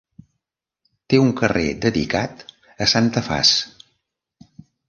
Té 1.13 1.19
un 1.25 1.29
carrer 1.41 1.67
dedicat 1.85 2.43
a 2.87 2.91
Santa 2.97 3.27
Faç. 3.29 3.53